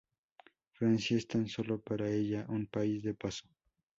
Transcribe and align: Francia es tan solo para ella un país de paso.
Francia 0.71 1.15
es 1.15 1.27
tan 1.27 1.47
solo 1.47 1.79
para 1.79 2.09
ella 2.09 2.47
un 2.49 2.65
país 2.65 3.03
de 3.03 3.13
paso. 3.13 3.47